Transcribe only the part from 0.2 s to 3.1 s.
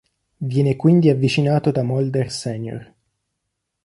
Viene quindi avvicinato da Mulder Sr.